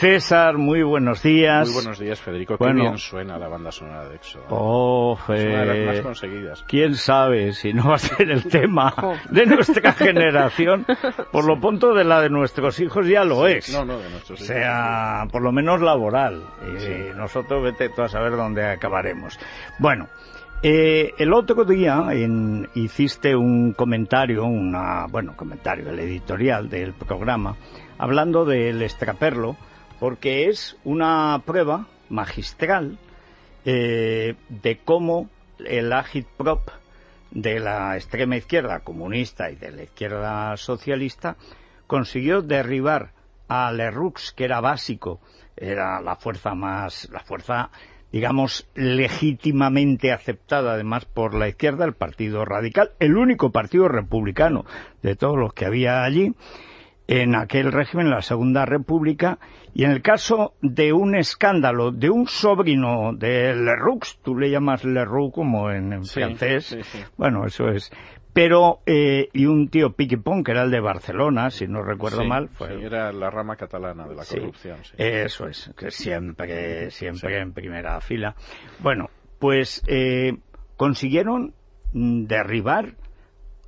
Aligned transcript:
César, 0.00 0.56
muy 0.56 0.82
buenos 0.82 1.22
días. 1.22 1.68
Muy 1.68 1.74
buenos 1.74 1.98
días, 1.98 2.18
Federico. 2.18 2.56
Qué 2.56 2.72
bien 2.72 2.96
suena 2.96 3.36
la 3.36 3.48
banda 3.48 3.70
sonora 3.70 4.08
de 4.08 4.14
EXO. 4.14 4.38
¿eh? 4.38 4.44
Oh, 4.48 5.18
es 5.28 5.44
una 5.44 5.64
de 5.66 5.66
las 5.66 5.94
más 5.94 6.00
conseguidas. 6.00 6.64
¿Quién 6.66 6.94
sabe 6.94 7.52
si 7.52 7.74
no 7.74 7.90
va 7.90 7.96
a 7.96 7.98
ser 7.98 8.30
el 8.30 8.44
tema 8.48 8.94
de 9.28 9.44
nuestra 9.44 9.92
generación? 9.92 10.86
Por 11.30 11.44
lo 11.44 11.60
pronto 11.60 11.92
de 11.92 12.04
la 12.04 12.22
de 12.22 12.30
nuestros 12.30 12.80
hijos 12.80 13.06
ya 13.06 13.24
lo 13.24 13.46
es. 13.46 13.70
No, 13.74 13.84
no, 13.84 13.98
de 13.98 14.08
nuestros 14.08 14.40
hijos. 14.40 14.50
O 14.50 14.54
sea, 14.54 15.26
por 15.30 15.42
lo 15.42 15.52
menos 15.52 15.82
laboral. 15.82 16.44
Y 16.62 17.14
nosotros 17.14 17.62
vete 17.62 17.90
tú 17.90 18.00
a 18.00 18.08
saber 18.08 18.36
dónde 18.36 18.64
acabaremos. 18.64 19.38
Bueno, 19.78 20.08
eh, 20.62 21.12
el 21.18 21.34
otro 21.34 21.66
día 21.66 22.06
en, 22.12 22.70
hiciste 22.72 23.36
un 23.36 23.74
comentario, 23.74 24.46
una, 24.46 25.04
bueno, 25.10 25.36
comentario, 25.36 25.90
el 25.90 25.98
editorial 25.98 26.70
del 26.70 26.94
programa, 26.94 27.56
hablando 27.98 28.46
del 28.46 28.80
extraperlo, 28.80 29.58
porque 30.00 30.48
es 30.48 30.76
una 30.82 31.40
prueba 31.44 31.86
magistral 32.08 32.98
eh, 33.64 34.34
de 34.48 34.78
cómo 34.78 35.28
el 35.64 35.92
agitprop 35.92 36.68
de 37.30 37.60
la 37.60 37.96
extrema 37.96 38.36
izquierda 38.36 38.80
comunista 38.80 39.50
y 39.50 39.56
de 39.56 39.70
la 39.70 39.82
izquierda 39.84 40.56
socialista 40.56 41.36
consiguió 41.86 42.40
derribar 42.40 43.12
a 43.46 43.70
Lerroux, 43.72 44.32
que 44.34 44.44
era 44.44 44.60
básico, 44.60 45.20
era 45.56 46.00
la 46.00 46.16
fuerza 46.16 46.54
más, 46.54 47.08
la 47.12 47.20
fuerza, 47.20 47.70
digamos, 48.10 48.66
legítimamente 48.74 50.12
aceptada 50.12 50.72
además 50.72 51.04
por 51.04 51.34
la 51.34 51.48
izquierda, 51.48 51.84
el 51.84 51.92
Partido 51.92 52.44
Radical, 52.44 52.92
el 53.00 53.16
único 53.16 53.50
partido 53.50 53.88
republicano 53.88 54.64
de 55.02 55.14
todos 55.14 55.36
los 55.36 55.52
que 55.52 55.66
había 55.66 56.04
allí, 56.04 56.32
en 57.10 57.34
aquel 57.34 57.72
régimen, 57.72 58.08
la 58.08 58.22
Segunda 58.22 58.64
República, 58.64 59.40
y 59.74 59.82
en 59.82 59.90
el 59.90 60.00
caso 60.00 60.54
de 60.62 60.92
un 60.92 61.16
escándalo 61.16 61.90
de 61.90 62.08
un 62.08 62.28
sobrino 62.28 63.12
de 63.12 63.52
Leroux, 63.56 63.98
tú 64.22 64.38
le 64.38 64.48
llamas 64.48 64.84
Leroux 64.84 65.32
como 65.32 65.72
en, 65.72 66.04
francés, 66.04 66.78
bueno, 67.16 67.44
eso 67.46 67.68
es, 67.68 67.90
pero, 68.32 68.78
eh, 68.86 69.28
y 69.32 69.46
un 69.46 69.70
tío 69.70 69.90
Piquipón, 69.94 70.44
que 70.44 70.52
era 70.52 70.62
el 70.62 70.70
de 70.70 70.78
Barcelona, 70.78 71.50
si 71.50 71.66
no 71.66 71.82
recuerdo 71.82 72.24
mal. 72.24 72.48
Fue... 72.48 72.80
era 72.80 73.12
la 73.12 73.28
rama 73.28 73.56
catalana 73.56 74.06
de 74.06 74.14
la 74.14 74.24
corrupción. 74.24 74.78
Eso 74.96 75.48
es, 75.48 75.68
que 75.76 75.90
siempre, 75.90 76.92
siempre 76.92 77.40
en 77.40 77.52
primera 77.52 78.00
fila. 78.00 78.36
Bueno, 78.78 79.10
pues 79.40 79.82
eh, 79.88 80.38
consiguieron 80.76 81.54
derribar, 81.92 82.94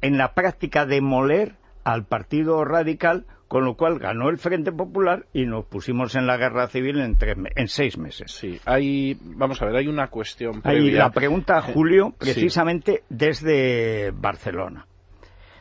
en 0.01 0.17
la 0.17 0.33
práctica 0.33 0.87
demoler 0.87 1.57
al 1.85 2.05
Partido 2.05 2.65
Radical, 2.65 3.27
con 3.49 3.65
lo 3.65 3.77
cual 3.77 3.99
ganó 3.99 4.31
el 4.31 4.39
Frente 4.39 4.73
Popular 4.73 5.27
y 5.33 5.47
nos 5.47 5.67
pusimos 5.67 6.15
en 6.15 6.27
la 6.27 6.37
guerra 6.37 6.69
civil 6.69 7.01
en, 7.01 7.17
en 7.55 7.69
seis 7.69 7.99
meses. 7.99 8.33
Sí, 8.33 8.59
hay, 8.65 9.19
vamos 9.21 9.61
a 9.61 9.67
ver, 9.67 9.77
hay 9.77 9.89
una 9.89 10.09
cuestión 10.09 10.63
previa. 10.63 10.81
Hay 10.81 10.91
la 10.93 11.11
pregunta, 11.11 11.61
Julio, 11.61 12.15
precisamente 12.19 13.05
desde 13.09 14.11
Barcelona. 14.13 14.87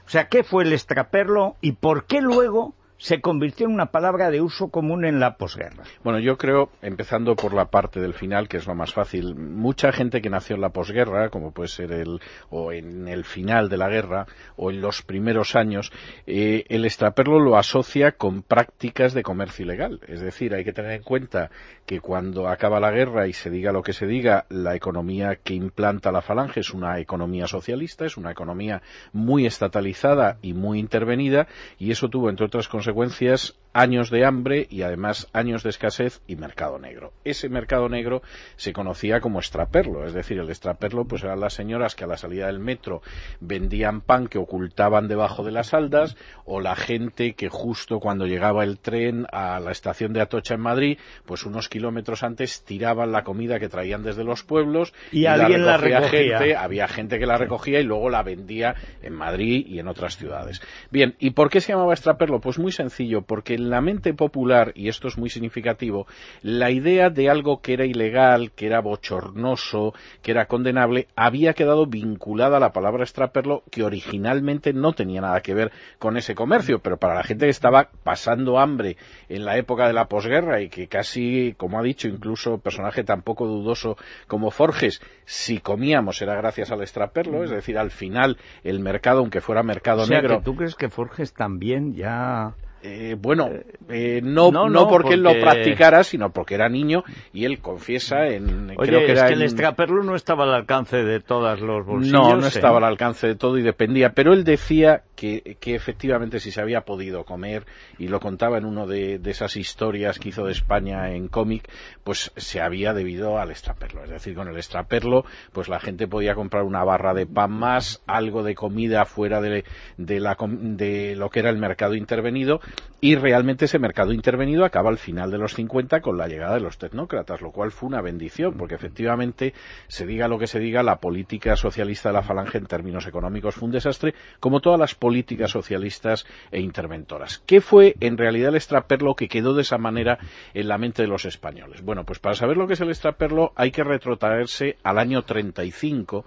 O 0.06 0.10
sea, 0.10 0.28
¿qué 0.28 0.44
fue 0.44 0.64
el 0.64 0.74
extraperlo 0.74 1.56
y 1.62 1.74
por 1.74 2.06
qué 2.06 2.22
luego 2.22 2.76
se 3.02 3.20
convirtió 3.20 3.66
en 3.66 3.74
una 3.74 3.88
palabra 3.88 4.30
de 4.30 4.42
uso 4.42 4.70
común 4.70 5.06
en 5.06 5.20
la 5.20 5.36
posguerra. 5.36 5.84
Bueno, 6.04 6.20
yo 6.20 6.38
creo, 6.38 6.70
empezando 6.84 7.36
por 7.36 7.52
la 7.52 7.66
parte 7.66 8.00
del 8.00 8.14
final, 8.14 8.48
que 8.48 8.58
es 8.58 8.68
lo 8.68 8.76
más 8.76 8.94
fácil, 8.94 9.34
mucha 9.36 9.92
gente 9.92 10.22
que 10.22 10.30
nació 10.30 10.56
en 10.56 10.62
la 10.62 10.70
posguerra, 10.70 11.30
como 11.30 11.52
puede 11.52 11.70
ser 11.70 11.92
el, 11.94 12.20
o 12.52 12.72
en 12.72 13.08
el 13.08 13.26
final 13.26 13.70
de 13.70 13.78
la 13.78 13.90
guerra, 13.90 14.28
o 14.56 14.70
en 14.70 14.82
los 14.82 15.02
primeros 15.02 15.56
años, 15.56 15.92
eh, 16.28 16.66
el 16.70 16.86
extraperlo 16.86 17.40
lo 17.40 17.58
asocia 17.58 18.12
con 18.12 18.44
prácticas 18.44 19.16
de 19.16 19.24
comercio 19.24 19.66
ilegal. 19.66 20.00
Es 20.08 20.22
decir, 20.22 20.54
hay 20.54 20.64
que 20.64 20.72
tener 20.72 20.92
en 20.92 21.02
cuenta 21.02 21.50
que 21.88 22.02
cuando 22.02 22.50
acaba 22.50 22.80
la 22.80 22.92
guerra 22.92 23.28
y 23.28 23.34
se 23.34 23.50
diga 23.50 23.72
lo 23.72 23.82
que 23.82 23.94
se 23.94 24.06
diga, 24.06 24.46
la 24.50 24.76
economía 24.76 25.38
que 25.38 25.56
implanta 25.56 26.12
la 26.12 26.22
falange 26.22 26.60
es 26.60 26.70
una 26.70 27.00
economía 27.00 27.48
socialista, 27.48 28.06
es 28.06 28.16
una 28.16 28.30
economía 28.30 28.84
muy 29.12 29.48
estatalizada 29.48 30.38
y 30.44 30.54
muy 30.54 30.78
intervenida, 30.78 31.48
y 31.80 31.90
eso 31.90 32.08
tuvo, 32.08 32.30
entre 32.30 32.46
otras 32.46 32.68
consecuencias, 32.68 32.91
consecuencias 32.94 33.56
años 33.74 34.10
de 34.10 34.26
hambre 34.26 34.68
y 34.70 34.82
además 34.82 35.28
años 35.34 35.64
de 35.64 35.70
escasez 35.70 36.22
y 36.28 36.36
mercado 36.36 36.80
negro. 36.80 37.14
Ese 37.24 37.50
mercado 37.50 37.90
negro 37.90 38.22
se 38.56 38.74
conocía 38.74 39.22
como 39.22 39.40
extraperlo, 39.40 40.06
es 40.06 40.14
decir, 40.14 40.40
el 40.40 40.50
extraperlo 40.50 41.06
pues 41.06 41.24
eran 41.24 41.40
las 41.40 41.54
señoras 41.54 41.96
que 41.96 42.04
a 42.04 42.08
la 42.08 42.18
salida 42.18 42.48
del 42.48 42.60
metro 42.60 43.02
vendían 43.40 44.02
pan 44.02 44.28
que 44.28 44.38
ocultaban 44.38 45.08
debajo 45.08 45.44
de 45.44 45.52
las 45.52 45.74
aldas 45.74 46.18
o 46.46 46.60
la 46.60 46.76
gente 46.76 47.34
que 47.34 47.50
justo 47.50 48.00
cuando 48.00 48.26
llegaba 48.26 48.64
el 48.64 48.80
tren 48.80 49.26
a 49.32 49.60
la 49.60 49.72
estación 49.72 50.14
de 50.14 50.22
Atocha 50.22 50.56
en 50.56 50.62
Madrid, 50.62 50.98
pues 51.26 51.46
unos 51.46 51.70
kilómetros 51.70 52.24
antes 52.24 52.64
tiraban 52.64 53.12
la 53.12 53.24
comida 53.24 53.60
que 53.60 53.70
traían 53.70 54.04
desde 54.04 54.24
los 54.24 54.44
pueblos 54.44 54.94
y, 55.12 55.26
alguien 55.26 55.66
la 55.66 55.78
recogía. 55.78 56.40
Gente, 56.40 56.56
había 56.56 56.88
gente 56.88 57.20
que 57.20 57.26
la 57.26 57.38
recogía 57.38 57.80
y 57.80 57.84
luego 57.84 58.10
la 58.10 58.24
vendía 58.24 58.76
en 59.02 59.14
Madrid 59.14 59.66
y 59.68 59.80
en 59.80 59.88
otras 59.88 60.18
ciudades. 60.18 60.62
Bien, 60.90 61.16
¿y 61.20 61.32
por 61.32 61.50
qué 61.50 61.62
se 61.62 61.72
llamaba 61.74 61.94
extraperlo? 61.94 62.40
Pues 62.40 62.60
muy 62.60 62.72
sencillo, 62.72 63.22
porque 63.22 63.58
en 63.62 63.70
la 63.70 63.82
mente 63.82 64.14
popular, 64.14 64.72
y 64.76 64.90
esto 64.90 65.08
es 65.08 65.18
muy 65.18 65.30
significativo, 65.30 66.08
la 66.42 66.72
idea 66.72 67.10
de 67.10 67.30
algo 67.30 67.62
que 67.62 67.74
era 67.74 67.86
ilegal, 67.86 68.52
que 68.52 68.68
era 68.68 68.82
bochornoso, 68.82 69.94
que 70.22 70.32
era 70.32 70.46
condenable, 70.46 71.08
había 71.16 71.54
quedado 71.54 71.86
vinculada 71.86 72.58
a 72.58 72.60
la 72.60 72.74
palabra 72.74 73.04
extraperlo, 73.04 73.64
que 73.72 73.84
originalmente 73.84 74.74
no 74.74 74.94
tenía 74.94 75.22
nada 75.22 75.42
que 75.42 75.54
ver 75.54 75.72
con 76.00 76.18
ese 76.18 76.36
comercio, 76.36 76.80
pero 76.80 76.98
para 76.98 77.16
la 77.16 77.24
gente 77.24 77.46
que 77.46 77.52
estaba 77.52 77.90
pasando 78.04 78.60
hambre 78.60 78.98
en 79.30 79.46
la 79.46 79.58
época 79.58 79.88
de 79.88 79.94
la 79.94 80.06
posguerra 80.06 80.62
y 80.62 80.70
que 80.70 80.88
casi, 80.88 81.54
como 81.58 81.80
ha 81.80 81.84
dicho 81.84 82.08
incluso 82.08 82.58
personaje 82.58 83.04
tan 83.04 83.22
poco 83.22 83.46
dudoso 83.48 83.98
como 84.28 84.52
Forges, 84.52 85.02
si 85.26 85.60
comíamos 85.60 86.22
era 86.22 86.36
gracias 86.36 86.72
al 86.72 86.82
extraperlo, 86.82 87.44
es 87.44 87.52
decir, 87.52 87.78
al 87.78 87.92
final 87.92 88.38
el 88.64 88.80
mercado, 88.80 89.20
aunque 89.20 89.42
fuera 89.42 89.64
mercado 89.64 90.06
negro. 90.08 90.42
¿Tú 90.44 90.56
crees 90.56 90.76
que 90.76 90.90
Forges 90.90 91.34
también 91.34 91.94
ya 91.94 92.56
eh, 92.84 93.16
bueno, 93.20 93.50
eh, 93.90 94.22
no, 94.24 94.52
no, 94.52 94.88
porque, 94.88 95.14
él 95.14 95.22
lo 95.22 95.34
practicara, 95.34 96.04
sino 96.04 96.32
porque 96.32 96.56
era 96.56 96.68
niño 96.68 97.04
y 97.32 97.46
él 97.46 97.60
confiesa 97.60 98.28
en. 98.28 98.74
creo 98.76 99.06
que 99.06 99.12
es 99.14 99.24
que 99.24 99.34
el 99.34 99.44
extraperlo 99.44 100.04
no 100.04 100.16
estaba 100.16 100.46
al 100.46 100.54
alcance 100.54 100.98
de 101.04 101.20
todos 101.20 101.60
los 101.62 101.86
bolsillos. 101.86 102.14
No, 102.14 102.38
no 102.38 102.48
estaba 102.48 102.78
al 102.78 102.86
alcance 102.86 103.28
de 103.28 103.36
todo 103.36 103.58
y 103.58 103.62
dependía. 103.62 104.14
Pero 104.14 104.34
él 104.34 104.44
decía 104.44 105.04
que, 105.16 105.58
que 105.60 105.76
efectivamente 105.76 106.40
si 106.40 106.52
se 106.52 106.62
había 106.62 106.82
podido 106.82 107.24
comer, 107.24 107.66
y 108.00 108.08
lo 108.08 108.20
contaba 108.20 108.58
en 108.58 108.66
una 108.66 108.86
de, 108.88 109.20
de, 109.20 109.32
esas 109.32 109.56
historias 109.58 110.18
que 110.18 110.30
hizo 110.30 110.46
de 110.46 110.52
España 110.52 111.12
en 111.12 111.28
cómic, 111.28 111.70
pues 112.04 112.32
se 112.36 112.62
había 112.62 112.94
debido 112.94 113.38
al 113.38 113.52
extraperlo. 113.52 114.04
Es 114.04 114.10
decir, 114.10 114.34
con 114.34 114.48
el 114.48 114.58
extraperlo, 114.58 115.24
pues 115.54 115.70
la 115.70 115.80
gente 115.80 116.08
podía 116.08 116.34
comprar 116.34 116.64
una 116.64 116.84
barra 116.84 117.14
de 117.14 117.28
pan 117.28 117.52
más, 117.52 118.02
algo 118.08 118.42
de 118.42 118.56
comida 118.56 119.06
fuera 119.06 119.40
de, 119.40 119.66
de, 119.98 120.20
la, 120.20 120.36
de 120.40 121.16
lo 121.16 121.30
que 121.30 121.40
era 121.40 121.52
el 121.52 121.58
mercado 121.58 121.94
intervenido 121.94 122.60
y 123.02 123.16
realmente 123.16 123.66
ese 123.66 123.80
mercado 123.80 124.14
intervenido 124.14 124.64
acaba 124.64 124.90
al 124.92 125.00
final 125.00 125.32
de 125.32 125.40
los 125.40 125.56
50 125.56 126.02
con 126.02 126.18
la 126.18 126.28
llegada 126.28 126.54
de 126.54 126.62
los 126.62 126.78
tecnócratas, 126.78 127.42
lo 127.42 127.52
cual 127.52 127.72
fue 127.72 127.90
una 127.90 128.00
bendición, 128.00 128.54
porque 128.58 128.76
efectivamente, 128.76 129.56
se 129.88 130.06
diga 130.06 130.28
lo 130.28 130.38
que 130.38 130.46
se 130.46 130.60
diga, 130.60 130.84
la 130.84 131.00
política 131.00 131.56
socialista 131.56 132.10
de 132.10 132.14
la 132.14 132.22
falange 132.22 132.60
en 132.60 132.68
términos 132.68 133.08
económicos 133.08 133.56
fue 133.56 133.66
un 133.66 133.72
desastre, 133.72 134.14
como 134.40 134.62
todas 134.62 134.80
las 134.80 134.94
políticas 134.94 135.50
socialistas 135.50 136.28
e 136.52 136.62
interventoras. 136.62 137.42
¿Qué 137.48 137.60
fue 137.60 137.96
en 138.00 138.18
realidad 138.18 138.50
el 138.50 138.56
extraperlo 138.56 139.16
que 139.16 139.28
quedó 139.28 139.56
de 139.56 139.64
esa 139.64 139.80
manera 139.80 140.20
en 140.54 140.68
la 140.68 140.78
mente 140.78 141.02
de 141.02 141.08
los 141.08 141.26
españoles? 141.26 141.82
Bueno, 141.82 142.06
pues 142.06 142.20
para 142.20 142.36
saber 142.36 142.58
lo 142.58 142.68
que 142.68 142.74
es 142.74 142.82
el 142.82 142.90
extraperlo 142.90 143.52
hay 143.56 143.72
que 143.72 143.84
retrotraerse 143.84 144.78
al 144.84 145.00
año 145.00 145.24
35, 145.24 146.26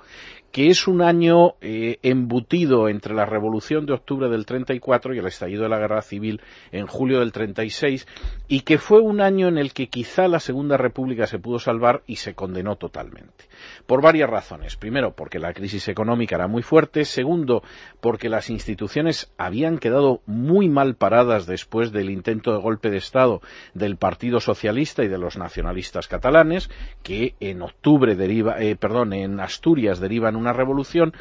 que 0.54 0.68
es 0.68 0.86
un 0.86 1.02
año 1.02 1.56
eh, 1.60 1.98
embutido 2.04 2.88
entre 2.88 3.12
la 3.12 3.26
Revolución 3.26 3.86
de 3.86 3.92
Octubre 3.92 4.28
del 4.28 4.46
34 4.46 5.12
y 5.12 5.18
el 5.18 5.26
estallido 5.26 5.64
de 5.64 5.68
la 5.68 5.80
Guerra 5.80 6.00
Civil 6.00 6.40
en 6.70 6.86
julio 6.86 7.18
del 7.18 7.32
36, 7.32 8.06
y 8.46 8.60
que 8.60 8.78
fue 8.78 9.00
un 9.00 9.20
año 9.20 9.48
en 9.48 9.58
el 9.58 9.72
que 9.72 9.88
quizá 9.88 10.28
la 10.28 10.38
Segunda 10.38 10.76
República 10.76 11.26
se 11.26 11.40
pudo 11.40 11.58
salvar 11.58 12.04
y 12.06 12.16
se 12.16 12.34
condenó 12.34 12.76
totalmente. 12.76 13.48
Por 13.86 14.00
varias 14.00 14.30
razones. 14.30 14.76
Primero, 14.76 15.16
porque 15.16 15.40
la 15.40 15.52
crisis 15.52 15.88
económica 15.88 16.36
era 16.36 16.46
muy 16.46 16.62
fuerte. 16.62 17.04
Segundo, 17.04 17.64
porque 18.00 18.28
las 18.28 18.48
instituciones 18.48 19.32
habían 19.36 19.78
quedado 19.78 20.20
muy 20.24 20.68
mal 20.68 20.94
paradas 20.94 21.46
después 21.46 21.90
del 21.90 22.10
intento 22.10 22.52
de 22.52 22.60
golpe 22.60 22.90
de 22.90 22.98
Estado 22.98 23.40
del 23.74 23.96
Partido 23.96 24.38
Socialista 24.38 25.02
y 25.02 25.08
de 25.08 25.18
los 25.18 25.36
nacionalistas 25.36 26.06
catalanes, 26.06 26.70
que 27.02 27.34
en 27.40 27.60
octubre 27.62 28.14
deriva, 28.14 28.60
eh, 28.60 28.76
perdón, 28.76 29.14
en 29.14 29.40
Asturias 29.40 29.98
derivan 29.98 30.36
una 30.44 30.52
revolución, 30.52 31.12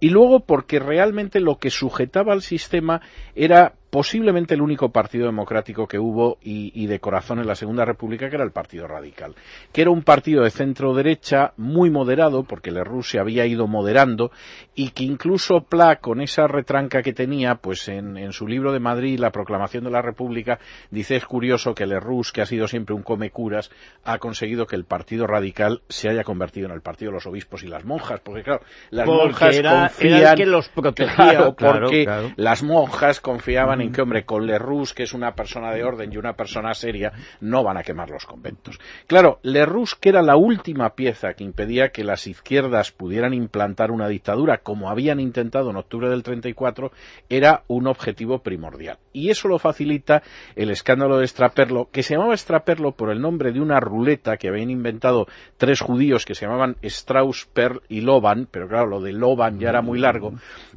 y 0.00 0.10
luego 0.10 0.40
porque 0.40 0.78
realmente 0.78 1.40
lo 1.40 1.56
que 1.56 1.70
sujetaba 1.70 2.32
al 2.32 2.42
sistema 2.42 3.00
era 3.34 3.74
posiblemente 3.92 4.54
el 4.54 4.62
único 4.62 4.88
partido 4.88 5.26
democrático 5.26 5.86
que 5.86 5.98
hubo 5.98 6.38
y, 6.40 6.86
de 6.86 6.98
corazón 6.98 7.40
en 7.40 7.46
la 7.46 7.54
Segunda 7.54 7.84
República, 7.84 8.30
que 8.30 8.36
era 8.36 8.44
el 8.44 8.50
Partido 8.50 8.86
Radical, 8.86 9.34
que 9.70 9.82
era 9.82 9.90
un 9.90 10.02
partido 10.02 10.44
de 10.44 10.50
centro 10.50 10.94
derecha 10.94 11.52
muy 11.58 11.90
moderado, 11.90 12.42
porque 12.44 12.70
Lerroux 12.70 13.02
se 13.06 13.18
había 13.18 13.44
ido 13.44 13.66
moderando, 13.66 14.30
y 14.74 14.92
que 14.92 15.04
incluso 15.04 15.66
Pla, 15.68 15.96
con 15.96 16.22
esa 16.22 16.46
retranca 16.46 17.02
que 17.02 17.12
tenía, 17.12 17.56
pues 17.56 17.86
en, 17.88 18.32
su 18.32 18.48
libro 18.48 18.72
de 18.72 18.80
Madrid, 18.80 19.18
La 19.18 19.30
Proclamación 19.30 19.84
de 19.84 19.90
la 19.90 20.00
República, 20.00 20.58
dice 20.90 21.16
es 21.16 21.26
curioso 21.26 21.74
que 21.74 21.84
Lerroux, 21.84 22.32
que 22.32 22.40
ha 22.40 22.46
sido 22.46 22.68
siempre 22.68 22.94
un 22.94 23.02
come 23.02 23.28
curas, 23.28 23.70
ha 24.04 24.16
conseguido 24.16 24.66
que 24.66 24.76
el 24.76 24.86
Partido 24.86 25.26
Radical 25.26 25.82
se 25.90 26.08
haya 26.08 26.24
convertido 26.24 26.66
en 26.66 26.72
el 26.72 26.80
Partido 26.80 27.10
de 27.10 27.16
los 27.16 27.26
Obispos 27.26 27.62
y 27.62 27.68
las 27.68 27.84
monjas, 27.84 28.20
porque 28.20 28.42
claro, 28.42 28.62
las 28.88 29.06
monjas 29.06 29.60
confían... 29.60 30.34
que 30.34 30.46
los 30.46 30.68
protegía, 30.74 31.52
claro, 31.54 31.54
porque 31.56 32.32
las 32.36 32.62
monjas 32.62 33.20
confiaban 33.20 33.81
en 33.82 33.92
que, 33.92 34.02
hombre, 34.02 34.24
con 34.24 34.46
Lerroux, 34.46 34.92
que 34.94 35.02
es 35.02 35.12
una 35.12 35.34
persona 35.34 35.72
de 35.72 35.84
orden 35.84 36.12
y 36.12 36.16
una 36.16 36.34
persona 36.34 36.74
seria, 36.74 37.12
no 37.40 37.62
van 37.62 37.76
a 37.76 37.82
quemar 37.82 38.10
los 38.10 38.26
conventos. 38.26 38.78
Claro, 39.06 39.38
Lerroux, 39.42 39.94
que 40.00 40.08
era 40.08 40.22
la 40.22 40.36
última 40.36 40.94
pieza 40.94 41.34
que 41.34 41.44
impedía 41.44 41.90
que 41.90 42.04
las 42.04 42.26
izquierdas 42.26 42.92
pudieran 42.92 43.34
implantar 43.34 43.90
una 43.90 44.08
dictadura, 44.08 44.58
como 44.58 44.90
habían 44.90 45.20
intentado 45.20 45.70
en 45.70 45.76
octubre 45.76 46.08
del 46.08 46.22
34, 46.22 46.92
era 47.28 47.62
un 47.68 47.86
objetivo 47.86 48.38
primordial. 48.38 48.98
Y 49.12 49.30
eso 49.30 49.48
lo 49.48 49.58
facilita 49.58 50.22
el 50.56 50.70
escándalo 50.70 51.18
de 51.18 51.26
Straperlo, 51.26 51.88
que 51.90 52.02
se 52.02 52.14
llamaba 52.14 52.36
Straperlo 52.36 52.92
por 52.92 53.10
el 53.10 53.20
nombre 53.20 53.52
de 53.52 53.60
una 53.60 53.80
ruleta 53.80 54.36
que 54.36 54.48
habían 54.48 54.70
inventado 54.70 55.26
tres 55.56 55.80
judíos 55.80 56.24
que 56.24 56.34
se 56.34 56.46
llamaban 56.46 56.76
Strauss, 56.82 57.46
Perl 57.52 57.82
y 57.88 58.00
Loban, 58.00 58.48
pero 58.50 58.68
claro, 58.68 58.86
lo 58.86 59.00
de 59.00 59.12
Loban 59.12 59.58
ya 59.58 59.70
era 59.70 59.82
muy 59.82 59.98
largo, 59.98 60.34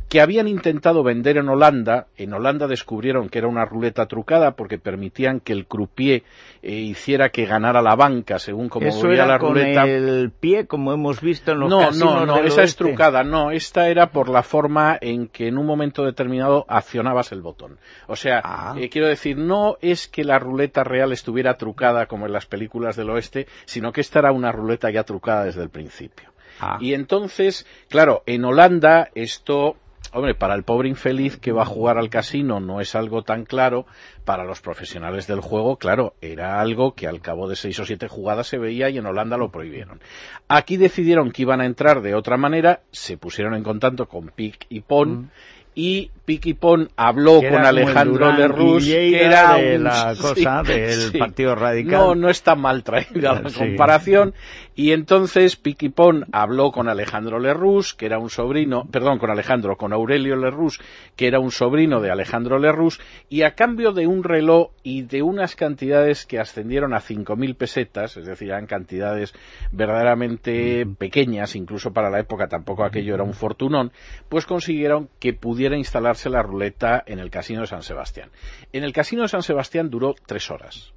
que 0.09 0.21
habían 0.21 0.47
intentado 0.47 1.03
vender 1.03 1.37
en 1.37 1.49
Holanda. 1.49 2.07
En 2.17 2.33
Holanda 2.33 2.67
descubrieron 2.67 2.94
que 3.29 3.37
era 3.39 3.47
una 3.47 3.65
ruleta 3.65 4.05
trucada 4.07 4.51
porque 4.55 4.77
permitían 4.77 5.39
que 5.39 5.53
el 5.53 5.65
croupier 5.67 6.23
eh, 6.61 6.71
hiciera 6.73 7.29
que 7.29 7.45
ganara 7.45 7.81
la 7.81 7.95
banca 7.95 8.39
según 8.39 8.69
como 8.69 8.87
Eso 8.87 9.09
era 9.09 9.25
la 9.25 9.39
con 9.39 9.49
ruleta. 9.49 9.83
el 9.83 10.31
pie, 10.31 10.65
como 10.65 10.93
hemos 10.93 11.21
visto 11.21 11.51
en 11.51 11.59
los 11.59 11.69
no, 11.69 11.91
No, 11.91 12.25
no, 12.25 12.35
del 12.37 12.47
esa 12.47 12.63
es 12.63 12.75
trucada. 12.75 13.23
No, 13.23 13.51
esta 13.51 13.89
era 13.89 14.07
por 14.11 14.29
la 14.29 14.43
forma 14.43 14.97
en 15.01 15.27
que 15.27 15.47
en 15.47 15.57
un 15.57 15.65
momento 15.65 16.03
determinado 16.03 16.65
accionabas 16.67 17.31
el 17.31 17.41
botón. 17.41 17.77
O 18.07 18.15
sea, 18.15 18.41
Ah. 18.43 18.75
eh, 18.77 18.89
quiero 18.89 19.07
decir, 19.07 19.37
no 19.37 19.77
es 19.81 20.07
que 20.07 20.23
la 20.23 20.39
ruleta 20.39 20.83
real 20.83 21.11
estuviera 21.11 21.57
trucada 21.57 22.05
como 22.05 22.25
en 22.25 22.33
las 22.33 22.45
películas 22.45 22.95
del 22.95 23.09
oeste, 23.09 23.47
sino 23.65 23.91
que 23.91 24.01
esta 24.01 24.19
era 24.19 24.31
una 24.31 24.51
ruleta 24.51 24.89
ya 24.89 25.03
trucada 25.03 25.45
desde 25.45 25.61
el 25.63 25.69
principio. 25.69 26.29
Ah. 26.59 26.77
Y 26.79 26.93
entonces, 26.93 27.65
claro, 27.89 28.23
en 28.25 28.45
Holanda 28.45 29.09
esto 29.13 29.75
Hombre, 30.13 30.35
para 30.35 30.55
el 30.55 30.63
pobre 30.63 30.89
infeliz 30.89 31.37
que 31.37 31.51
va 31.51 31.63
a 31.63 31.65
jugar 31.65 31.97
al 31.97 32.09
casino 32.09 32.59
no 32.59 32.81
es 32.81 32.95
algo 32.95 33.23
tan 33.23 33.45
claro. 33.45 33.85
Para 34.23 34.43
los 34.43 34.61
profesionales 34.61 35.27
del 35.27 35.41
juego, 35.41 35.77
claro, 35.77 36.15
era 36.21 36.59
algo 36.59 36.95
que 36.95 37.07
al 37.07 37.21
cabo 37.21 37.47
de 37.47 37.55
seis 37.55 37.79
o 37.79 37.85
siete 37.85 38.07
jugadas 38.07 38.47
se 38.47 38.57
veía 38.57 38.89
y 38.89 38.97
en 38.97 39.05
Holanda 39.05 39.37
lo 39.37 39.51
prohibieron. 39.51 40.01
Aquí 40.47 40.77
decidieron 40.77 41.31
que 41.31 41.43
iban 41.43 41.61
a 41.61 41.65
entrar 41.65 42.01
de 42.01 42.15
otra 42.15 42.37
manera, 42.37 42.81
se 42.91 43.17
pusieron 43.17 43.53
en 43.53 43.63
contacto 43.63 44.07
con 44.07 44.29
Pic 44.29 44.65
y 44.69 44.81
Pon. 44.81 45.09
Mm. 45.13 45.29
Y 45.75 46.11
y 46.27 46.53
Pon 46.55 46.89
habló 46.95 47.39
Que 47.39 47.49
con 47.51 47.63
Alejandro 47.63 48.31
Lerroux, 48.33 48.79
que 48.83 49.23
era 49.23 49.57
de 49.57 49.75
un- 49.77 49.83
la 49.83 50.15
cosa 50.19 50.63
del 50.63 51.11
Partido 51.19 51.53
Radical. 51.53 51.91
No, 51.99 52.15
no 52.15 52.29
está 52.29 52.55
mal 52.55 52.83
traída 52.83 53.41
la 53.43 53.49
Sí. 53.49 53.59
comparación. 53.59 54.33
Y 54.73 54.91
entonces 54.91 55.55
Piquipón 55.55 56.25
habló 56.31 56.71
con 56.71 56.89
Alejandro 56.89 57.37
Lerroux, 57.39 57.93
que 57.95 58.07
era 58.07 58.17
un 58.17 58.31
sobrino, 58.31 58.85
perdón, 58.91 59.19
con 59.19 59.29
Alejandro, 59.29 59.77
con 59.77 59.93
Aurelio 59.93 60.35
Lerroux, 60.35 60.79
que 61.15 61.27
era 61.27 61.39
un 61.39 61.51
sobrino 61.51 62.01
de 62.01 62.09
Alejandro 62.09 62.57
Lerroux, 62.57 62.97
y 63.29 63.43
a 63.43 63.51
cambio 63.53 63.91
de 63.91 64.07
un 64.07 64.23
reloj 64.23 64.71
y 64.81 65.03
de 65.03 65.21
unas 65.21 65.55
cantidades 65.55 66.25
que 66.25 66.39
ascendieron 66.39 66.95
a 66.95 67.01
5.000 67.01 67.55
pesetas, 67.55 68.17
es 68.17 68.25
decir, 68.25 68.47
eran 68.49 68.65
cantidades 68.65 69.31
verdaderamente 69.71 70.85
pequeñas, 70.97 71.55
incluso 71.55 71.93
para 71.93 72.09
la 72.09 72.19
época 72.19 72.47
tampoco 72.47 72.83
aquello 72.83 73.13
era 73.15 73.23
un 73.23 73.33
fortunón, 73.33 73.91
pues 74.27 74.45
consiguieron 74.45 75.09
que 75.19 75.33
pudiera 75.33 75.64
instalarse 75.73 76.29
la 76.29 76.43
ruleta 76.43 77.03
en 77.07 77.19
el 77.19 77.31
Casino 77.31 77.61
de 77.61 77.67
San 77.67 77.81
Sebastián. 77.81 78.29
En 78.71 78.83
el 78.83 78.93
Casino 78.93 79.23
de 79.23 79.29
San 79.29 79.41
Sebastián 79.41 79.89
duró 79.89 80.13
tres 80.25 80.51
horas 80.51 80.93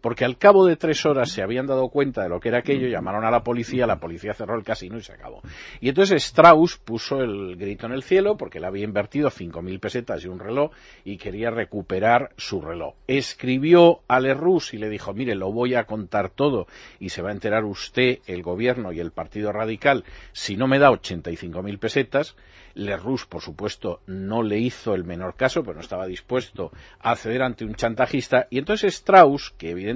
porque 0.00 0.24
al 0.24 0.38
cabo 0.38 0.66
de 0.66 0.76
tres 0.76 1.04
horas 1.06 1.30
se 1.30 1.42
habían 1.42 1.66
dado 1.66 1.88
cuenta 1.88 2.22
de 2.22 2.28
lo 2.28 2.40
que 2.40 2.48
era 2.48 2.58
aquello, 2.58 2.88
llamaron 2.88 3.24
a 3.24 3.30
la 3.30 3.42
policía, 3.42 3.86
la 3.86 4.00
policía 4.00 4.34
cerró 4.34 4.56
el 4.56 4.64
casino 4.64 4.98
y 4.98 5.02
se 5.02 5.12
acabó. 5.12 5.42
Y 5.80 5.88
entonces 5.88 6.24
Strauss 6.24 6.76
puso 6.76 7.20
el 7.20 7.56
grito 7.56 7.86
en 7.86 7.92
el 7.92 8.02
cielo 8.02 8.36
porque 8.36 8.58
él 8.58 8.64
había 8.64 8.84
invertido 8.84 9.30
5.000 9.30 9.80
pesetas 9.80 10.24
y 10.24 10.28
un 10.28 10.38
reloj 10.38 10.72
y 11.04 11.16
quería 11.16 11.50
recuperar 11.50 12.30
su 12.36 12.60
reloj. 12.60 12.94
Escribió 13.06 14.00
a 14.08 14.20
Lerroux 14.20 14.72
y 14.72 14.78
le 14.78 14.88
dijo, 14.88 15.12
mire, 15.14 15.34
lo 15.34 15.52
voy 15.52 15.74
a 15.74 15.84
contar 15.84 16.30
todo 16.30 16.66
y 16.98 17.10
se 17.10 17.22
va 17.22 17.30
a 17.30 17.32
enterar 17.32 17.64
usted, 17.64 18.18
el 18.26 18.42
gobierno 18.42 18.92
y 18.92 19.00
el 19.00 19.12
Partido 19.12 19.52
Radical, 19.52 20.04
si 20.32 20.56
no 20.56 20.66
me 20.66 20.78
da 20.78 20.90
85.000 20.90 21.78
pesetas. 21.78 22.36
Lerroux, 22.74 23.26
por 23.28 23.42
supuesto, 23.42 24.02
no 24.06 24.42
le 24.42 24.58
hizo 24.58 24.94
el 24.94 25.02
menor 25.02 25.34
caso, 25.34 25.62
pero 25.62 25.74
no 25.74 25.80
estaba 25.80 26.06
dispuesto 26.06 26.70
a 27.00 27.16
ceder 27.16 27.42
ante 27.42 27.64
un 27.64 27.74
chantajista. 27.74 28.46
Y 28.50 28.58
entonces 28.58 28.94
Strauss, 28.94 29.52
que 29.58 29.70
evidentemente 29.70 29.87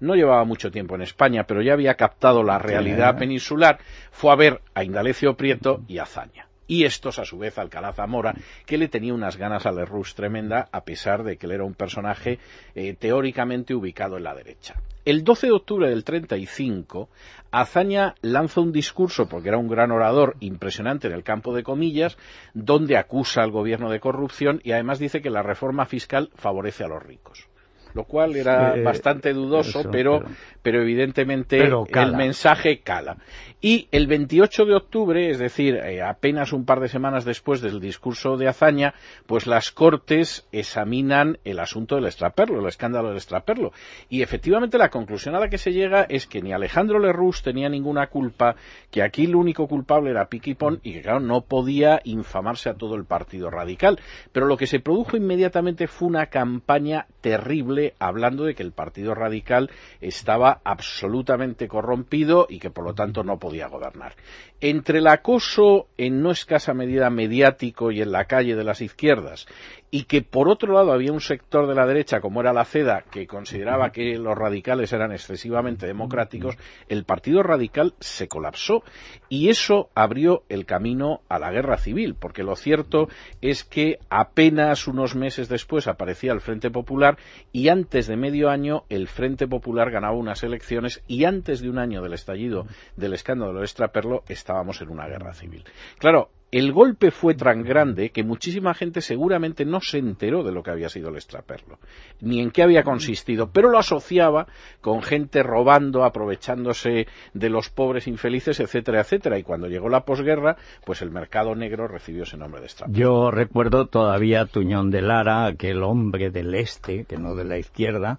no 0.00 0.14
llevaba 0.14 0.44
mucho 0.44 0.70
tiempo 0.70 0.94
en 0.94 1.02
España, 1.02 1.44
pero 1.44 1.62
ya 1.62 1.74
había 1.74 1.94
captado 1.94 2.42
la 2.42 2.58
realidad 2.58 3.18
peninsular, 3.18 3.78
fue 4.10 4.32
a 4.32 4.36
ver 4.36 4.60
a 4.74 4.84
Indalecio 4.84 5.36
Prieto 5.36 5.82
y 5.86 5.98
a 5.98 6.06
Zaña. 6.06 6.48
y 6.66 6.84
estos 6.84 7.18
a 7.18 7.26
su 7.26 7.36
vez 7.36 7.58
Alcalá 7.58 7.92
Zamora, 7.92 8.34
que 8.64 8.78
le 8.78 8.88
tenía 8.88 9.12
unas 9.12 9.36
ganas 9.36 9.66
a 9.66 9.72
Lerroux 9.72 10.14
tremenda, 10.14 10.68
a 10.72 10.82
pesar 10.84 11.22
de 11.22 11.36
que 11.36 11.44
él 11.44 11.52
era 11.52 11.64
un 11.64 11.74
personaje 11.74 12.38
eh, 12.74 12.94
teóricamente 12.94 13.74
ubicado 13.74 14.16
en 14.16 14.24
la 14.24 14.34
derecha. 14.34 14.80
El 15.04 15.24
12 15.24 15.48
de 15.48 15.52
octubre 15.52 15.90
del 15.90 16.04
35, 16.04 17.10
Azaña 17.50 18.14
lanza 18.22 18.62
un 18.62 18.72
discurso, 18.72 19.28
porque 19.28 19.50
era 19.50 19.58
un 19.58 19.68
gran 19.68 19.90
orador 19.90 20.36
impresionante 20.40 21.08
en 21.08 21.12
el 21.12 21.22
campo 21.22 21.54
de 21.54 21.62
comillas, 21.62 22.16
donde 22.54 22.96
acusa 22.96 23.42
al 23.42 23.50
gobierno 23.50 23.90
de 23.90 24.00
corrupción 24.00 24.62
y 24.64 24.72
además 24.72 24.98
dice 24.98 25.20
que 25.20 25.28
la 25.28 25.42
reforma 25.42 25.84
fiscal 25.84 26.30
favorece 26.34 26.84
a 26.84 26.88
los 26.88 27.02
ricos 27.02 27.46
lo 27.94 28.04
cual 28.04 28.36
era 28.36 28.74
bastante 28.82 29.32
dudoso, 29.32 29.82
pero, 29.90 30.22
pero, 30.62 30.82
evidentemente 30.82 31.58
el 31.58 32.16
mensaje 32.16 32.80
cala. 32.80 33.16
Y 33.60 33.88
el 33.92 34.06
28 34.08 34.66
de 34.66 34.74
octubre, 34.74 35.30
es 35.30 35.38
decir, 35.38 35.76
eh, 35.76 36.02
apenas 36.02 36.52
un 36.52 36.66
par 36.66 36.80
de 36.80 36.88
semanas 36.88 37.24
después 37.24 37.62
del 37.62 37.80
discurso 37.80 38.36
de 38.36 38.48
Azaña, 38.48 38.92
pues 39.26 39.46
las 39.46 39.70
Cortes 39.70 40.46
examinan 40.52 41.38
el 41.44 41.58
asunto 41.60 41.94
del 41.94 42.04
extraperlo, 42.04 42.60
el 42.60 42.66
escándalo 42.66 43.08
del 43.08 43.16
extraperlo. 43.16 43.72
Y 44.10 44.22
efectivamente 44.22 44.76
la 44.76 44.90
conclusión 44.90 45.34
a 45.34 45.40
la 45.40 45.48
que 45.48 45.56
se 45.56 45.72
llega 45.72 46.02
es 46.02 46.26
que 46.26 46.42
ni 46.42 46.52
Alejandro 46.52 46.98
Lerroux 46.98 47.42
tenía 47.42 47.68
ninguna 47.68 48.08
culpa, 48.08 48.56
que 48.90 49.02
aquí 49.02 49.24
el 49.24 49.34
único 49.34 49.66
culpable 49.66 50.10
era 50.10 50.28
Piquipón 50.28 50.80
y 50.82 50.92
que, 50.92 51.02
claro, 51.02 51.20
no 51.20 51.42
podía 51.42 52.00
infamarse 52.04 52.68
a 52.68 52.74
todo 52.74 52.96
el 52.96 53.04
Partido 53.04 53.50
Radical. 53.50 53.98
Pero 54.32 54.46
lo 54.46 54.56
que 54.56 54.66
se 54.66 54.80
produjo 54.80 55.16
inmediatamente 55.16 55.86
fue 55.86 56.08
una 56.08 56.26
campaña 56.26 57.06
terrible 57.20 57.83
hablando 57.98 58.44
de 58.44 58.54
que 58.54 58.62
el 58.62 58.72
Partido 58.72 59.14
Radical 59.14 59.70
estaba 60.00 60.60
absolutamente 60.64 61.68
corrompido 61.68 62.46
y 62.48 62.58
que 62.58 62.70
por 62.70 62.84
lo 62.84 62.94
tanto 62.94 63.22
no 63.22 63.38
podía 63.38 63.68
gobernar. 63.68 64.16
Entre 64.60 65.00
el 65.00 65.06
acoso 65.06 65.88
en 65.98 66.22
no 66.22 66.30
escasa 66.30 66.72
medida 66.72 67.10
mediático 67.10 67.90
y 67.90 68.00
en 68.00 68.12
la 68.12 68.24
calle 68.24 68.56
de 68.56 68.64
las 68.64 68.80
izquierdas 68.80 69.46
y 69.94 70.06
que 70.06 70.22
por 70.22 70.48
otro 70.48 70.74
lado 70.74 70.92
había 70.92 71.12
un 71.12 71.20
sector 71.20 71.68
de 71.68 71.74
la 71.76 71.86
derecha 71.86 72.20
como 72.20 72.40
era 72.40 72.52
la 72.52 72.64
CEDA 72.64 73.04
que 73.12 73.28
consideraba 73.28 73.92
que 73.92 74.18
los 74.18 74.36
radicales 74.36 74.92
eran 74.92 75.12
excesivamente 75.12 75.86
democráticos, 75.86 76.56
el 76.88 77.04
Partido 77.04 77.44
Radical 77.44 77.94
se 78.00 78.26
colapsó 78.26 78.82
y 79.28 79.50
eso 79.50 79.90
abrió 79.94 80.42
el 80.48 80.66
camino 80.66 81.20
a 81.28 81.38
la 81.38 81.52
guerra 81.52 81.76
civil, 81.76 82.16
porque 82.18 82.42
lo 82.42 82.56
cierto 82.56 83.06
es 83.40 83.62
que 83.62 84.00
apenas 84.10 84.88
unos 84.88 85.14
meses 85.14 85.48
después 85.48 85.86
aparecía 85.86 86.32
el 86.32 86.40
Frente 86.40 86.72
Popular 86.72 87.16
y 87.52 87.68
antes 87.68 88.08
de 88.08 88.16
medio 88.16 88.50
año 88.50 88.86
el 88.88 89.06
Frente 89.06 89.46
Popular 89.46 89.92
ganaba 89.92 90.16
unas 90.16 90.42
elecciones 90.42 91.04
y 91.06 91.24
antes 91.24 91.60
de 91.60 91.70
un 91.70 91.78
año 91.78 92.02
del 92.02 92.14
estallido 92.14 92.66
del 92.96 93.14
escándalo 93.14 93.54
del 93.54 93.62
extraperlo 93.62 94.24
estábamos 94.26 94.82
en 94.82 94.88
una 94.88 95.06
guerra 95.06 95.34
civil. 95.34 95.62
Claro, 95.98 96.30
el 96.58 96.72
golpe 96.72 97.10
fue 97.10 97.34
tan 97.34 97.62
grande 97.62 98.10
que 98.10 98.22
muchísima 98.22 98.74
gente 98.74 99.00
seguramente 99.00 99.64
no 99.64 99.80
se 99.80 99.98
enteró 99.98 100.44
de 100.44 100.52
lo 100.52 100.62
que 100.62 100.70
había 100.70 100.88
sido 100.88 101.08
el 101.08 101.16
extraperlo, 101.16 101.78
ni 102.20 102.40
en 102.40 102.52
qué 102.52 102.62
había 102.62 102.84
consistido, 102.84 103.50
pero 103.52 103.70
lo 103.70 103.78
asociaba 103.78 104.46
con 104.80 105.02
gente 105.02 105.42
robando, 105.42 106.04
aprovechándose 106.04 107.08
de 107.32 107.50
los 107.50 107.70
pobres 107.70 108.06
infelices, 108.06 108.60
etcétera, 108.60 109.00
etcétera. 109.00 109.36
Y 109.36 109.42
cuando 109.42 109.66
llegó 109.66 109.88
la 109.88 110.04
posguerra, 110.04 110.56
pues 110.84 111.02
el 111.02 111.10
mercado 111.10 111.56
negro 111.56 111.88
recibió 111.88 112.22
ese 112.22 112.36
nombre 112.36 112.60
de 112.60 112.66
extraperlo. 112.66 113.00
Yo 113.00 113.30
recuerdo 113.32 113.86
todavía 113.86 114.46
Tuñón 114.46 114.90
de 114.90 115.02
Lara, 115.02 115.46
aquel 115.46 115.82
hombre 115.82 116.30
del 116.30 116.54
este, 116.54 117.04
que 117.04 117.16
no 117.16 117.34
de 117.34 117.44
la 117.44 117.58
izquierda, 117.58 118.18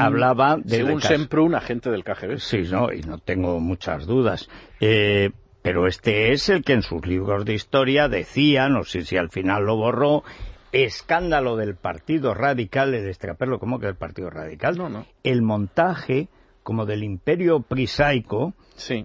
hablaba 0.00 0.56
de... 0.56 0.78
Según 0.78 1.00
Semprún, 1.00 1.54
agente 1.54 1.90
del 1.90 2.02
KGB. 2.02 2.38
Sí, 2.38 2.62
no, 2.70 2.92
y 2.92 3.02
no 3.02 3.18
tengo 3.18 3.60
muchas 3.60 4.06
dudas. 4.06 4.48
Eh, 4.80 5.30
pero 5.62 5.86
este 5.86 6.32
es 6.32 6.48
el 6.48 6.64
que 6.64 6.74
en 6.74 6.82
sus 6.82 7.06
libros 7.06 7.44
de 7.44 7.54
historia 7.54 8.08
decía, 8.08 8.68
no 8.68 8.84
sé 8.84 9.04
si 9.04 9.16
al 9.16 9.30
final 9.30 9.64
lo 9.64 9.76
borró, 9.76 10.24
escándalo 10.72 11.56
del 11.56 11.76
Partido 11.76 12.34
Radical, 12.34 12.92
de 12.92 13.08
extraperlo 13.08 13.58
como 13.58 13.78
que 13.78 13.86
del 13.86 13.96
Partido 13.96 14.30
Radical, 14.30 14.76
no, 14.76 14.88
no. 14.88 15.06
el 15.22 15.42
montaje 15.42 16.28
como 16.62 16.86
del 16.86 17.02
imperio 17.02 17.60
prisaico 17.60 18.54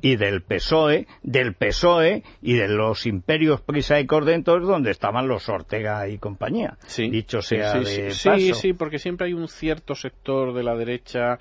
y 0.01 0.15
del 0.15 0.41
PSOE, 0.41 1.07
del 1.23 1.53
PSOE 1.53 2.23
y 2.41 2.53
de 2.53 2.67
los 2.67 3.05
imperios 3.05 3.61
prisaicos 3.61 4.25
dentro 4.25 4.59
donde 4.59 4.91
estaban 4.91 5.27
los 5.27 5.49
Ortega 5.49 6.07
y 6.07 6.17
compañía. 6.17 6.77
Dicho 6.97 7.41
sea 7.41 7.73
de 7.79 8.07
paso. 8.07 8.37
Sí, 8.37 8.53
sí, 8.53 8.73
porque 8.73 8.99
siempre 8.99 9.27
hay 9.27 9.33
un 9.33 9.47
cierto 9.47 9.95
sector 9.95 10.53
de 10.53 10.63
la 10.63 10.75
derecha 10.75 11.39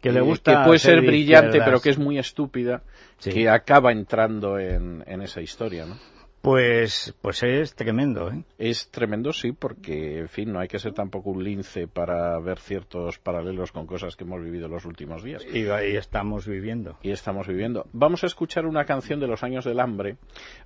que 0.00 0.12
le 0.12 0.20
gusta 0.20 0.52
que 0.52 0.66
puede 0.66 0.78
ser 0.78 1.00
brillante 1.00 1.60
pero 1.64 1.80
que 1.80 1.90
es 1.90 1.98
muy 1.98 2.18
estúpida 2.18 2.82
que 3.22 3.48
acaba 3.48 3.92
entrando 3.92 4.58
en, 4.58 5.02
en 5.06 5.22
esa 5.22 5.40
historia 5.40 5.86
¿no? 5.86 5.96
Pues, 6.40 7.14
pues 7.20 7.42
es 7.42 7.74
tremendo, 7.74 8.30
¿eh? 8.30 8.44
Es 8.58 8.90
tremendo, 8.90 9.32
sí, 9.32 9.50
porque, 9.50 10.20
en 10.20 10.28
fin, 10.28 10.52
no 10.52 10.60
hay 10.60 10.68
que 10.68 10.78
ser 10.78 10.92
tampoco 10.92 11.30
un 11.30 11.42
lince 11.42 11.88
para 11.88 12.38
ver 12.38 12.60
ciertos 12.60 13.18
paralelos 13.18 13.72
con 13.72 13.86
cosas 13.86 14.14
que 14.14 14.22
hemos 14.22 14.42
vivido 14.42 14.68
los 14.68 14.84
últimos 14.84 15.24
días. 15.24 15.44
Y 15.52 15.68
ahí 15.68 15.96
estamos 15.96 16.46
viviendo. 16.46 16.96
Y 17.02 17.10
estamos 17.10 17.48
viviendo. 17.48 17.86
Vamos 17.92 18.22
a 18.22 18.26
escuchar 18.28 18.66
una 18.66 18.84
canción 18.84 19.18
de 19.18 19.26
los 19.26 19.42
años 19.42 19.64
del 19.64 19.80
hambre, 19.80 20.16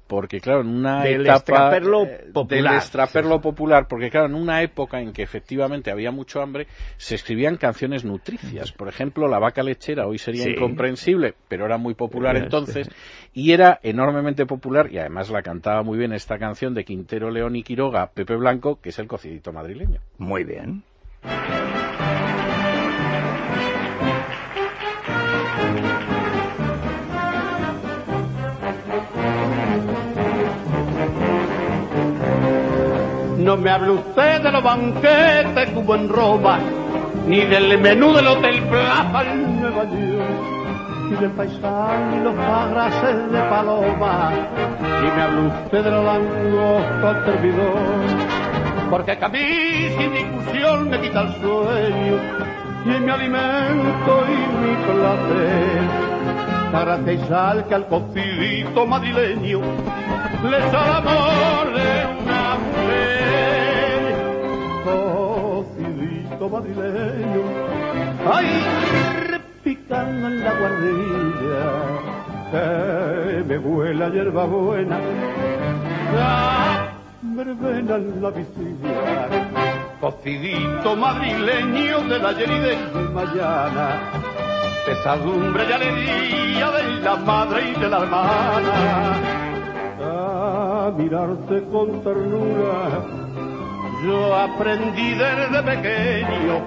porque, 0.07 0.41
claro, 0.41 0.61
en 0.61 0.69
una 0.69 1.05
del 1.05 1.23
etapa... 1.23 1.38
Extraperlo 1.38 2.05
eh, 2.05 2.26
popular. 2.33 2.62
Del 2.64 2.75
extraperlo 2.75 3.41
popular, 3.41 3.88
porque, 3.88 4.11
claro, 4.11 4.26
en 4.26 4.35
una 4.35 4.62
época 4.62 5.00
en 5.00 5.14
que 5.14 5.23
efectivamente 5.23 5.91
había 5.91 6.11
mucho 6.11 6.43
hambre, 6.43 6.67
se 6.99 7.14
escribían 7.14 7.57
canciones 7.57 8.05
nutricias. 8.05 8.73
Por 8.73 8.88
ejemplo, 8.88 9.26
La 9.26 9.38
vaca 9.38 9.62
lechera 9.62 10.07
hoy 10.07 10.19
sería 10.19 10.50
incomprensible, 10.50 11.35
pero 11.49 11.64
era 11.64 11.79
muy 11.79 11.95
popular 11.95 12.37
entonces, 12.37 12.91
y 13.33 13.52
era 13.52 13.81
enormemente 13.83 14.45
popular, 14.45 14.93
y 14.93 14.99
además 14.99 15.31
la 15.31 15.43
cantaba 15.43 15.62
cantaba 15.62 15.85
muy 15.85 15.97
bien 15.97 16.12
esta 16.12 16.40
canción 16.40 16.75
de 16.75 16.85
Quintero 16.85 17.31
León 17.31 17.54
y 17.54 17.62
Quiroga, 17.62 18.11
Pepe 18.12 18.35
Blanco, 18.35 18.81
que 18.81 18.88
es 18.88 18.99
el 18.99 19.07
cocidito 19.07 19.52
madrileño. 19.52 20.00
Muy 20.19 20.42
bien. 20.42 20.83
No 33.38 33.57
me 33.57 33.71
hable 33.71 33.90
usted 33.90 34.42
de 34.42 34.50
los 34.50 34.64
banquetes 34.64 35.71
que 35.71 35.78
hubo 35.78 35.95
en 35.95 36.09
Roma, 36.09 36.59
ni 37.28 37.40
del 37.42 37.78
menú 37.78 38.12
del 38.12 38.26
Hotel 38.26 38.62
Plaza 38.64 39.31
en 39.31 39.61
Nueva 39.61 39.85
York 39.85 40.62
y 41.12 41.16
del 41.16 41.31
paisaje 41.33 42.16
y 42.16 42.25
los 42.25 42.35
pagrases 42.35 43.33
de 43.33 43.40
paloma. 43.42 44.33
Y 44.81 45.16
me 45.16 45.23
habló 45.23 45.47
usted 45.49 45.85
de 45.85 45.90
la 45.90 46.02
langosta 46.02 47.09
al 47.11 47.25
servidor 47.25 48.42
porque 48.90 49.16
que 49.16 49.25
a 49.25 49.28
mí 49.28 49.88
sin 49.97 50.12
discusión 50.12 50.90
me 50.90 51.00
quita 51.00 51.23
el 51.23 51.33
sueño 51.40 52.16
y 52.85 53.00
mi 53.00 53.11
alimento 53.11 54.25
y 54.28 54.37
mi 54.61 54.75
placer. 54.85 55.83
Gracia 56.73 57.12
y 57.12 57.19
sal 57.28 57.66
que 57.69 57.75
al 57.75 57.87
cocidito 57.87 58.87
madrileño 58.87 59.61
le 60.50 60.61
sale 60.71 60.92
amor 60.99 61.73
de 61.73 62.07
una 62.23 62.59
mujer. 62.64 64.00
Cocidito 64.85 66.49
madrileño 66.49 67.42
ay 68.31 69.22
en 70.01 70.45
la 70.45 70.55
guardilla, 70.55 71.65
que 72.51 73.45
me 73.47 73.59
vuela 73.59 74.09
hierba 74.09 74.45
buena, 74.47 74.99
la 76.15 76.95
verbena 77.23 77.97
en 77.97 78.23
la 78.23 78.31
visilla, 78.31 79.29
cocidito 80.01 80.97
madrileño 80.97 82.01
de 82.09 82.19
la 82.19 82.29
ayer 82.31 82.51
y 82.51 82.59
de 82.59 82.77
mañana, 83.13 84.01
pesadumbre 84.87 85.65
y 85.69 85.73
alegría 85.73 86.71
de 86.71 87.01
la 87.03 87.17
madre 87.17 87.71
y 87.71 87.81
de 87.81 87.89
la 87.89 87.99
hermana, 87.99 88.73
a 90.01 90.93
mirarte 90.97 91.65
con 91.71 92.03
ternura 92.03 93.32
yo 94.04 94.35
aprendí 94.37 95.14
desde 95.14 95.62
pequeño, 95.62 96.64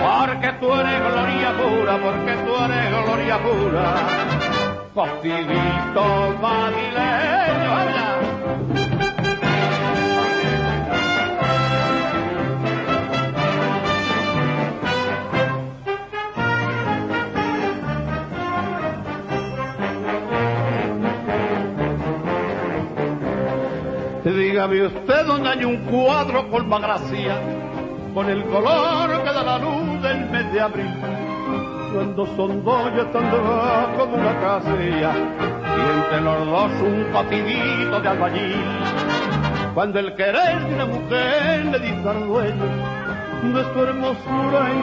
porque 0.00 0.52
tú 0.60 0.72
eres 0.74 1.00
gloria 1.00 1.52
pura, 1.56 1.98
porque 1.98 2.32
tú 2.44 2.52
eres 2.64 2.90
gloria 2.90 3.38
pura. 3.38 3.94
Cocidito 4.94 6.02
madrileño, 6.40 7.39
Dígame 24.40 24.86
usted 24.86 25.26
dónde 25.26 25.50
hay 25.50 25.64
un 25.66 25.76
cuadro 25.84 26.50
con 26.50 26.66
más 26.66 27.02
con 28.14 28.30
el 28.30 28.42
color 28.44 29.22
que 29.22 29.32
da 29.34 29.42
la 29.42 29.58
luz 29.58 30.00
del 30.00 30.30
mes 30.30 30.50
de 30.54 30.60
abril, 30.62 30.94
cuando 31.92 32.26
son 32.36 32.64
dos 32.64 32.84
ya 32.96 33.02
están 33.02 33.30
debajo 33.30 34.06
de 34.06 34.14
una 34.14 34.40
casilla, 34.40 35.12
y 35.76 35.80
entre 35.94 36.20
los 36.22 36.46
dos 36.46 36.70
un 36.80 37.04
cotidito 37.12 38.00
de 38.00 38.08
albañil. 38.08 38.64
Cuando 39.74 39.98
el 39.98 40.14
querer 40.14 40.58
de 40.66 40.74
una 40.74 40.86
mujer 40.86 41.66
le 41.66 41.78
dice 41.78 42.08
al 42.08 42.26
dueño 42.26 42.64
de 43.42 43.74
su 43.74 43.82
hermosura 43.82 44.70
en 44.70 44.82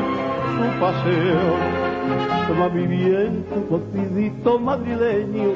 su 0.53 0.79
paseo, 0.79 1.57
toma 2.47 2.69
mi 2.69 2.85
viento, 2.85 3.55
cotidito 3.71 4.59
madrileño, 4.59 5.49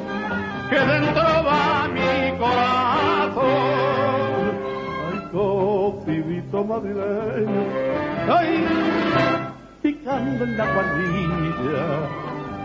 que 0.71 0.79
dentro 0.79 1.23
va 1.45 1.87
mi 1.87 2.37
corazón. 2.39 3.90
Cotidito 5.31 6.61
madrileño, 6.65 7.63
ay, 8.29 8.67
picando 9.81 10.43
en 10.43 10.57
la 10.57 10.65
guardilla, 10.73 11.85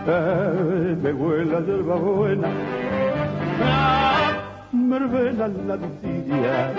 eh, 0.05 0.97
me 1.01 1.13
huele 1.13 1.55
a 1.55 1.59
hierba 1.61 1.95
buena, 1.95 2.49
me 4.73 4.99
revela 4.99 5.47
la 5.47 5.77
vicilla, 5.77 6.73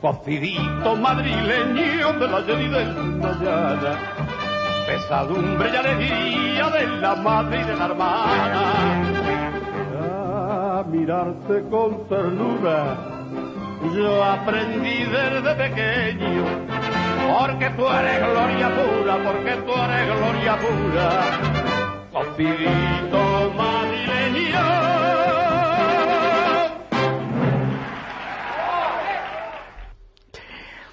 cocidito 0.00 0.96
madrileño 0.96 2.12
de 2.18 2.28
la 2.28 2.40
y 2.40 2.68
del 2.68 2.94
mañana, 3.20 3.98
pesadumbre 4.88 5.70
y 5.72 5.76
alegría 5.76 6.68
de 6.70 6.86
la 7.00 7.14
madre 7.14 7.60
y 7.60 7.64
de 7.64 7.76
la 7.76 7.84
hermana. 7.84 8.62
A 10.80 10.84
mirarte 10.90 11.62
con 11.70 12.08
ternura, 12.08 13.21
yo 13.90 14.24
aprendí 14.24 15.04
desde 15.04 15.54
pequeño, 15.54 16.44
porque 17.38 17.70
tú 17.70 17.86
eres 17.88 18.18
gloria 18.30 18.68
pura, 18.68 19.18
porque 19.24 19.56
tú 19.56 19.72
eres 19.74 20.16
gloria 20.16 20.58
pura, 20.58 21.20
madrileño. 23.56 24.92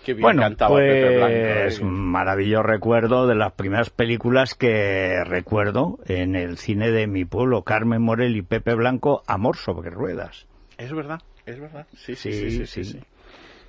Qué 0.03 0.13
bien 0.13 0.24
Bueno, 0.24 0.41
cantaba 0.41 0.72
pues 0.72 1.79
¿eh? 1.79 1.84
maravilloso 1.84 2.63
recuerdo 2.63 3.27
de 3.27 3.36
las 3.36 3.51
primeras 3.53 3.91
películas 3.91 4.55
que 4.55 5.24
recuerdo 5.24 6.00
en 6.08 6.36
el 6.36 6.58
cine 6.58 6.89
de 6.89 7.05
mi 7.05 7.25
pueblo, 7.25 7.63
Carmen 7.63 8.01
Morel 8.01 8.36
y 8.36 8.41
Pepe 8.41 8.74
Blanco, 8.74 9.22
Amor 9.27 9.58
sobre 9.58 9.91
ruedas. 9.91 10.48
Es 10.79 10.91
verdad, 10.93 11.19
es 11.51 11.60
verdad. 11.60 11.88
Sí, 11.94 12.15
sí, 12.15 12.32
Sí, 12.32 12.32
sí, 12.32 12.51
sí, 12.51 12.65
sí. 12.65 12.84
sí, 12.84 12.91
sí. 12.94 13.00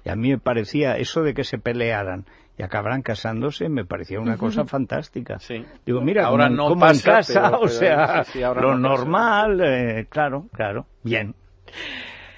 Y 0.04 0.08
a 0.08 0.16
mí 0.16 0.30
me 0.30 0.38
parecía 0.38 0.96
eso 0.96 1.22
de 1.22 1.34
que 1.34 1.44
se 1.44 1.58
pelearan 1.58 2.24
y 2.56 2.62
acabaran 2.62 3.02
casándose, 3.02 3.68
me 3.68 3.84
parecía 3.84 4.18
una 4.20 4.36
cosa 4.36 4.64
fantástica. 4.66 5.38
Sí. 5.38 5.64
Digo, 5.86 6.00
mira, 6.00 6.26
Ahora 6.26 6.44
como, 6.44 6.56
no 6.56 6.68
como 6.68 6.86
en 6.86 6.92
pasa, 6.92 7.12
casa, 7.12 7.42
pero- 7.42 7.56
o 7.56 7.60
pero 7.60 7.68
sea, 7.68 8.24
sí, 8.24 8.32
sí, 8.32 8.42
ahora 8.42 8.60
lo 8.62 8.76
no 8.78 8.88
normal, 8.88 9.60
eh, 9.62 10.06
claro, 10.10 10.46
claro, 10.52 10.86
bien. 11.02 11.34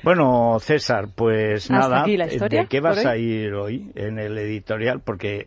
Bueno, 0.02 0.58
César, 0.60 1.08
pues 1.14 1.70
Hasta 1.70 1.74
nada, 1.88 2.02
aquí 2.02 2.16
la 2.16 2.26
historia, 2.26 2.62
¿de 2.62 2.66
qué 2.68 2.80
vas 2.80 3.04
a 3.06 3.16
ir 3.16 3.54
hoy 3.54 3.92
en 3.94 4.18
el 4.18 4.36
editorial? 4.36 5.00
Porque 5.00 5.46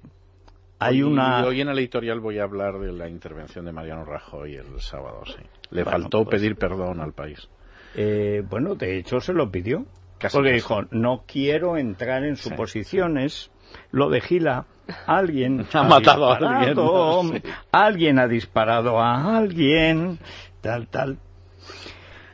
hay 0.79 1.01
Hoy- 1.03 1.11
una... 1.11 1.45
Hoy 1.45 1.59
en 1.61 1.67
el 1.69 1.77
editorial 1.79 2.21
voy 2.21 2.39
a 2.39 2.43
hablar 2.43 2.79
de 2.79 2.91
la 2.93 3.09
intervención 3.09 3.65
de 3.65 3.73
Mariano 3.73 4.05
Rajoy 4.05 4.55
el 4.55 4.79
sábado, 4.79 5.23
sí. 5.25 5.41
Le 5.71 5.83
Bueno, 5.83 5.99
faltó 5.99 6.23
pues- 6.23 6.39
pedir 6.39 6.55
perdón 6.55 7.01
al 7.01 7.11
país. 7.13 7.49
Eh, 7.95 8.43
bueno, 8.49 8.75
de 8.75 8.97
hecho 8.97 9.19
se 9.19 9.33
lo 9.33 9.51
pidió. 9.51 9.85
Casi, 10.17 10.35
porque 10.35 10.49
casi. 10.49 10.55
dijo, 10.55 10.81
no 10.91 11.23
quiero 11.27 11.77
entrar 11.77 12.23
en 12.23 12.35
suposiciones. 12.37 13.51
Lo 13.91 14.09
de 14.09 14.21
Gila, 14.21 14.65
alguien 15.05 15.65
Ha 15.73 15.83
matado 15.83 16.31
a 16.31 16.37
disparado, 16.37 17.19
alguien, 17.21 17.43
alguien 17.71 18.19
ha 18.19 18.27
disparado 18.27 18.99
a 18.99 19.37
alguien, 19.37 20.19
tal, 20.61 20.87
tal. 20.87 21.17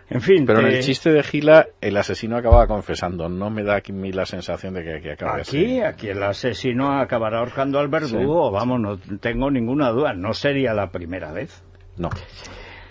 En 0.09 0.19
fin, 0.19 0.45
Pero 0.45 0.59
en 0.59 0.67
el 0.67 0.83
chiste 0.83 1.09
de 1.09 1.23
Gila, 1.23 1.67
el 1.79 1.95
asesino 1.95 2.35
acababa 2.35 2.67
confesando. 2.67 3.29
No 3.29 3.49
me 3.49 3.63
da 3.63 3.77
aquí 3.77 3.93
a 3.93 3.95
mí 3.95 4.11
la 4.11 4.25
sensación 4.25 4.73
de 4.73 4.83
que 4.83 4.95
aquí 4.95 5.09
acaba 5.09 5.37
Aquí, 5.37 5.79
aquí 5.79 6.09
el 6.09 6.21
asesino 6.21 6.99
acabará 6.99 7.39
ahorcando 7.39 7.79
al 7.79 7.87
verdugo, 7.87 8.51
vamos, 8.51 8.81
no 8.81 8.97
tengo 9.19 9.49
ninguna 9.49 9.89
duda, 9.91 10.13
no 10.13 10.33
sería 10.33 10.73
la 10.73 10.91
primera 10.91 11.31
vez. 11.31 11.63
No. 11.95 12.09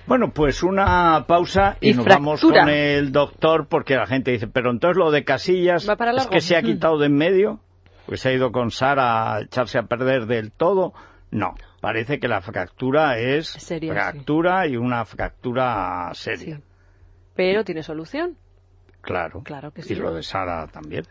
Bueno, 0.07 0.33
pues 0.33 0.63
una 0.63 1.25
pausa 1.27 1.77
y, 1.81 1.91
Y 1.91 1.95
nos 1.95 2.05
vamos 2.07 2.41
con 2.41 2.69
el 2.69 3.13
doctor 3.13 3.67
porque 3.69 3.95
la 3.95 4.07
gente 4.07 4.33
dice, 4.33 4.49
pero 4.49 4.71
entonces 4.71 4.97
lo 4.97 5.11
de 5.11 5.25
Casillas 5.25 5.89
Va 5.89 5.97
para 5.97 6.13
es 6.13 6.27
que 6.27 6.41
se 6.41 6.57
ha 6.57 6.63
Mm. 6.63 6.65
quitado 6.65 6.99
de 6.99 7.07
en 7.07 7.15
medio, 7.17 7.61
pues 8.07 8.21
se 8.21 8.31
ha 8.31 8.33
ido 8.33 8.51
con 8.51 8.71
Sara 8.71 9.35
a 9.37 9.41
echarse 9.43 9.79
a 9.79 9.85
perder 9.85 10.27
del 10.27 10.51
todo. 10.53 10.93
No, 11.31 11.55
parece 11.81 12.19
que 12.19 12.27
la 12.27 12.41
fractura 12.41 13.19
es 13.19 13.47
Seria, 13.49 13.93
fractura 13.93 14.67
y 14.67 14.77
una 14.77 15.05
fractura 15.05 16.11
seria. 16.15 16.57
Sí. 16.57 16.63
Pero 17.37 17.63
tiene 17.65 17.83
solución. 17.85 18.37
Claro. 19.03 19.43
Claro 19.45 19.71
que 19.71 19.81
Y 19.83 19.85
sí. 19.85 19.95
lo 19.95 20.13
de 20.13 20.23
Sara 20.25 20.67
también. 20.67 21.05